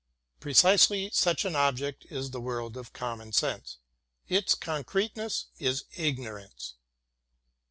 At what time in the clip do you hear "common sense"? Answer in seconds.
2.91-3.77